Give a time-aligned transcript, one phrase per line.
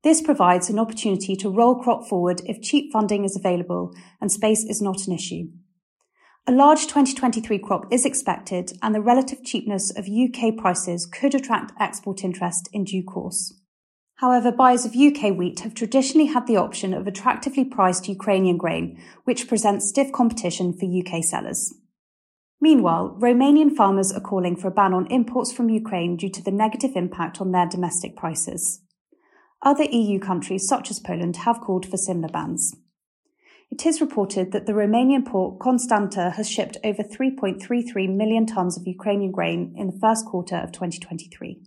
[0.03, 4.63] This provides an opportunity to roll crop forward if cheap funding is available and space
[4.63, 5.49] is not an issue.
[6.47, 11.72] A large 2023 crop is expected, and the relative cheapness of UK prices could attract
[11.80, 13.53] export interest in due course.
[14.16, 19.00] However, buyers of UK wheat have traditionally had the option of attractively priced Ukrainian grain,
[19.23, 21.73] which presents stiff competition for UK sellers.
[22.59, 26.52] Meanwhile, Romanian farmers are calling for a ban on imports from Ukraine due to the
[26.52, 28.82] negative impact on their domestic prices.
[29.64, 32.76] Other EU countries, such as Poland, have called for similar bans.
[33.71, 38.86] It is reported that the Romanian port Constanta has shipped over 3.33 million tonnes of
[38.86, 41.61] Ukrainian grain in the first quarter of 2023.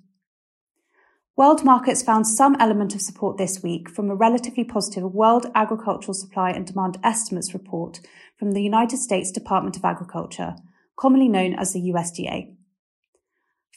[1.35, 6.13] World markets found some element of support this week from a relatively positive World Agricultural
[6.13, 8.01] Supply and Demand Estimates report
[8.39, 10.57] from the United States Department of Agriculture,
[10.97, 12.55] commonly known as the USDA.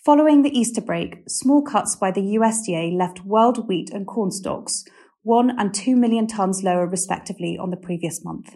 [0.04, 4.84] Following the Easter break, small cuts by the USDA left world wheat and corn stocks
[5.28, 8.56] 1 and 2 million tonnes lower respectively on the previous month.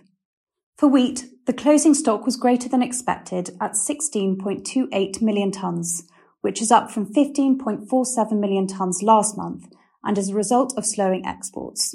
[0.77, 6.03] For wheat, the closing stock was greater than expected at 16.28 million tonnes,
[6.39, 9.65] which is up from 15.47 million tonnes last month
[10.01, 11.93] and as a result of slowing exports.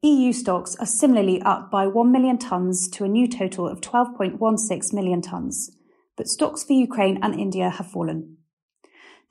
[0.00, 4.94] EU stocks are similarly up by 1 million tonnes to a new total of 12.16
[4.94, 5.68] million tonnes,
[6.16, 8.38] but stocks for Ukraine and India have fallen.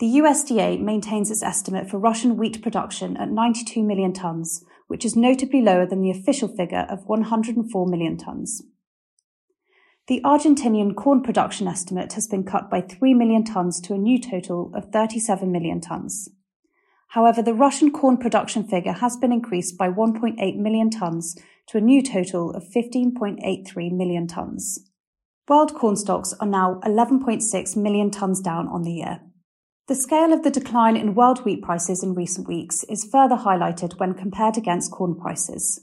[0.01, 5.15] The USDA maintains its estimate for Russian wheat production at 92 million tonnes, which is
[5.15, 8.63] notably lower than the official figure of 104 million tonnes.
[10.07, 14.19] The Argentinian corn production estimate has been cut by 3 million tonnes to a new
[14.19, 16.29] total of 37 million tonnes.
[17.09, 21.81] However, the Russian corn production figure has been increased by 1.8 million tonnes to a
[21.81, 24.79] new total of 15.83 million tonnes.
[25.47, 29.19] World corn stocks are now 11.6 million tonnes down on the year.
[29.91, 33.99] The scale of the decline in world wheat prices in recent weeks is further highlighted
[33.99, 35.81] when compared against corn prices.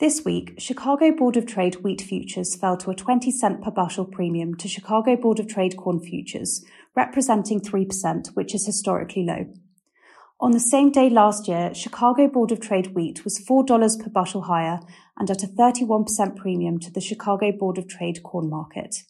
[0.00, 4.06] This week, Chicago Board of Trade wheat futures fell to a 20 cent per bushel
[4.06, 6.64] premium to Chicago Board of Trade corn futures,
[6.96, 9.44] representing 3%, which is historically low.
[10.40, 14.44] On the same day last year, Chicago Board of Trade wheat was $4 per bushel
[14.44, 14.80] higher
[15.18, 19.02] and at a 31% premium to the Chicago Board of Trade corn market.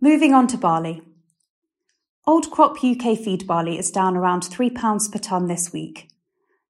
[0.00, 1.02] Moving on to barley.
[2.26, 6.10] Old crop UK feed barley is down around £3 per tonne this week.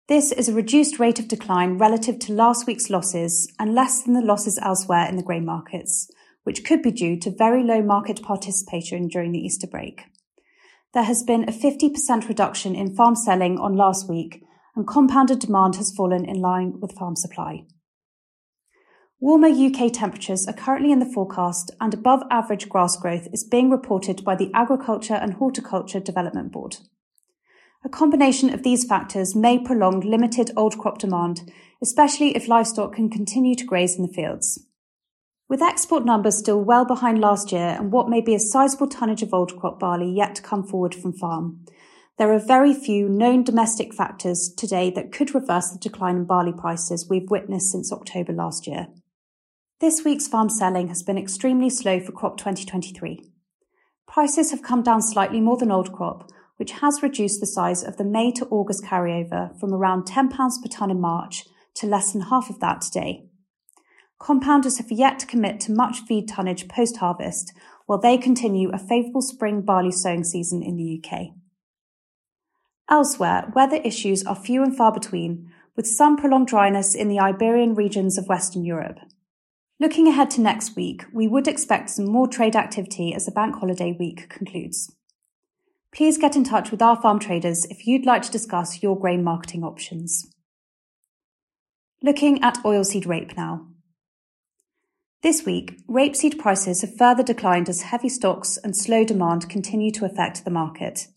[0.07, 4.15] This is a reduced rate of decline relative to last week's losses and less than
[4.15, 6.09] the losses elsewhere in the grain markets,
[6.45, 10.05] which could be due to very low market participation during the Easter break.
[10.95, 14.45] There has been a 50% reduction in farm selling on last week,
[14.77, 17.65] and compounded demand has fallen in line with farm supply.
[19.23, 23.69] Warmer UK temperatures are currently in the forecast, and above average grass growth is being
[23.69, 26.79] reported by the Agriculture and Horticulture Development Board.
[27.85, 31.53] A combination of these factors may prolong limited old crop demand,
[31.83, 34.67] especially if livestock can continue to graze in the fields.
[35.51, 39.23] With export numbers still well behind last year and what may be a sizable tonnage
[39.23, 41.67] of old crop barley yet to come forward from farm,
[42.17, 46.53] there are very few known domestic factors today that could reverse the decline in barley
[46.53, 48.87] prices we've witnessed since October last year.
[49.81, 53.25] This week's farm selling has been extremely slow for crop 2023.
[54.07, 57.97] Prices have come down slightly more than old crop, which has reduced the size of
[57.97, 61.47] the May to August carryover from around £10 per tonne in March
[61.77, 63.25] to less than half of that today.
[64.21, 67.55] Compounders have yet to commit to much feed tonnage post harvest
[67.87, 71.29] while they continue a favourable spring barley sowing season in the UK.
[72.91, 77.75] Elsewhere, weather issues are few and far between, with some prolonged dryness in the Iberian
[77.75, 78.99] regions of Western Europe.
[79.81, 83.57] Looking ahead to next week, we would expect some more trade activity as the bank
[83.57, 84.95] holiday week concludes.
[85.91, 89.25] Please get in touch with our farm traders if you'd like to discuss your grain
[89.25, 90.31] marketing options.
[92.03, 93.69] Looking at oilseed rape now.
[95.23, 100.05] This week, rapeseed prices have further declined as heavy stocks and slow demand continue to
[100.05, 101.09] affect the market.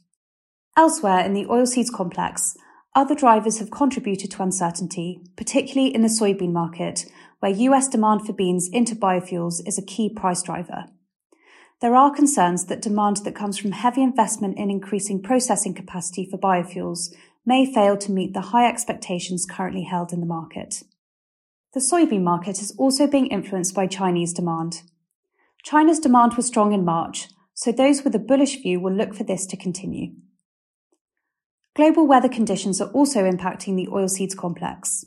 [0.77, 2.55] Elsewhere in the oilseeds complex,
[2.95, 7.05] other drivers have contributed to uncertainty, particularly in the soybean market,
[7.43, 10.85] where US demand for beans into biofuels is a key price driver.
[11.81, 16.37] There are concerns that demand that comes from heavy investment in increasing processing capacity for
[16.37, 17.13] biofuels
[17.45, 20.83] may fail to meet the high expectations currently held in the market.
[21.73, 24.83] The soybean market is also being influenced by Chinese demand.
[25.65, 29.25] China's demand was strong in March, so those with a bullish view will look for
[29.25, 30.13] this to continue.
[31.75, 35.03] Global weather conditions are also impacting the oilseeds complex.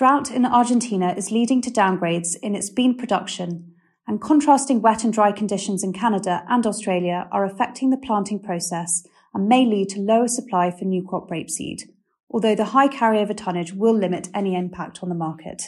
[0.00, 3.74] Drought in Argentina is leading to downgrades in its bean production,
[4.06, 9.06] and contrasting wet and dry conditions in Canada and Australia are affecting the planting process
[9.34, 11.82] and may lead to lower supply for new crop rapeseed,
[12.30, 15.64] although the high carryover tonnage will limit any impact on the market.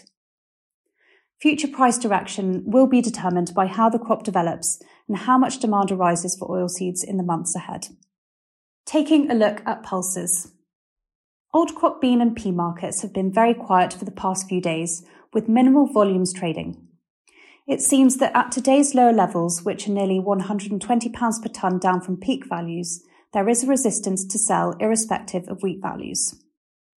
[1.39, 5.93] Future price direction will be determined by how the crop develops and how much demand
[5.93, 7.89] arises for oilseeds in the months ahead.
[8.87, 10.53] Taking a look at pulses.
[11.55, 15.05] Old crop bean and pea markets have been very quiet for the past few days,
[15.35, 16.89] with minimal volumes trading.
[17.69, 22.17] It seems that at today's lower levels, which are nearly £120 per tonne down from
[22.17, 23.03] peak values,
[23.35, 26.35] there is a resistance to sell irrespective of wheat values.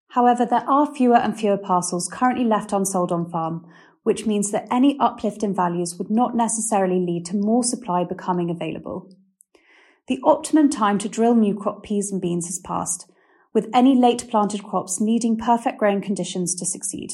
[0.10, 3.68] However, there are fewer and fewer parcels currently left unsold on farm,
[4.04, 8.50] which means that any uplift in values would not necessarily lead to more supply becoming
[8.50, 9.12] available.
[10.08, 13.12] The optimum time to drill new crop peas and beans has passed,
[13.56, 17.14] with any late planted crops needing perfect growing conditions to succeed.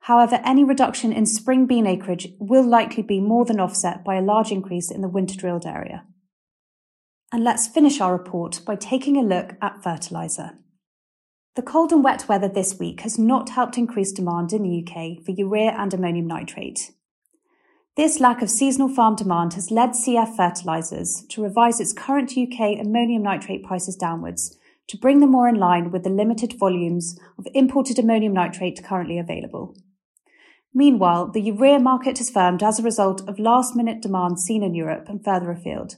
[0.00, 4.22] However, any reduction in spring bean acreage will likely be more than offset by a
[4.22, 6.04] large increase in the winter drilled area.
[7.32, 10.52] And let's finish our report by taking a look at fertiliser.
[11.54, 15.24] The cold and wet weather this week has not helped increase demand in the UK
[15.24, 16.92] for urea and ammonium nitrate.
[17.96, 22.78] This lack of seasonal farm demand has led CF Fertilisers to revise its current UK
[22.78, 24.56] ammonium nitrate prices downwards
[24.88, 29.18] to bring them more in line with the limited volumes of imported ammonium nitrate currently
[29.18, 29.76] available.
[30.72, 34.74] Meanwhile, the urea market has firmed as a result of last minute demand seen in
[34.74, 35.96] Europe and further afield,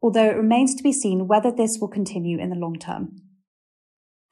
[0.00, 3.16] although it remains to be seen whether this will continue in the long term.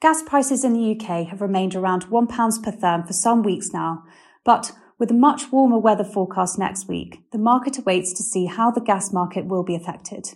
[0.01, 4.03] Gas prices in the UK have remained around £1 per therm for some weeks now,
[4.43, 8.71] but with a much warmer weather forecast next week, the market awaits to see how
[8.71, 10.33] the gas market will be affected.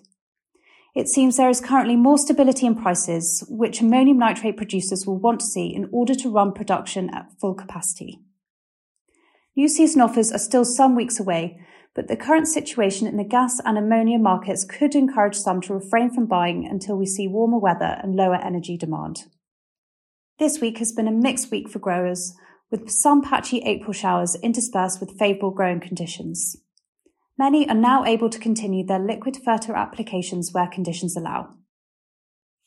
[0.97, 5.41] It seems there is currently more stability in prices, which ammonium nitrate producers will want
[5.41, 8.23] to see in order to run production at full capacity.
[9.55, 11.59] New season offers are still some weeks away,
[11.93, 16.09] but the current situation in the gas and ammonia markets could encourage some to refrain
[16.09, 19.25] from buying until we see warmer weather and lower energy demand.
[20.39, 22.33] This week has been a mixed week for growers,
[22.71, 26.57] with some patchy April showers interspersed with favourable growing conditions.
[27.37, 31.53] Many are now able to continue their liquid fertile applications where conditions allow.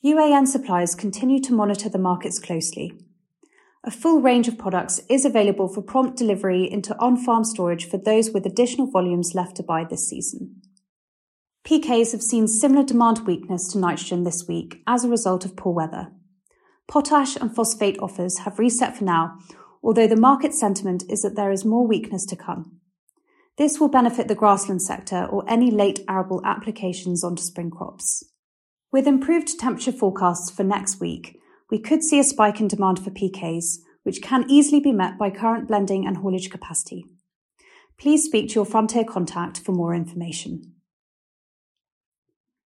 [0.03, 2.93] UAN suppliers continue to monitor the markets closely.
[3.83, 8.31] A full range of products is available for prompt delivery into on-farm storage for those
[8.31, 10.61] with additional volumes left to buy this season.
[11.65, 15.73] PKs have seen similar demand weakness to nitrogen this week as a result of poor
[15.73, 16.11] weather.
[16.87, 19.37] Potash and phosphate offers have reset for now,
[19.83, 22.80] although the market sentiment is that there is more weakness to come.
[23.57, 28.23] This will benefit the grassland sector or any late arable applications onto spring crops.
[28.91, 31.37] With improved temperature forecasts for next week,
[31.69, 35.29] we could see a spike in demand for PKs, which can easily be met by
[35.29, 37.05] current blending and haulage capacity.
[37.97, 40.73] Please speak to your Frontier contact for more information.